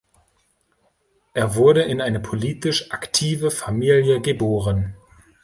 Er 1.35 1.53
wurde 1.53 1.83
in 1.83 2.01
eine 2.01 2.19
politisch 2.19 2.89
aktive 2.89 3.51
Familie 3.51 4.19
geboren. 4.19 4.95